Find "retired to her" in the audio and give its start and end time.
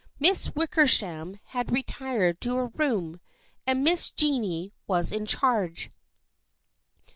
1.71-2.67